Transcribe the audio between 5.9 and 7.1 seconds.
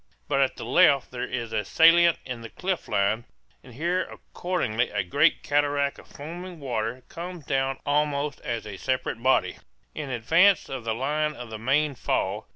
of foaming water